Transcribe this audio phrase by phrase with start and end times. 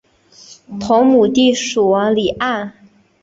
[0.79, 2.71] 同母弟蜀王李愔。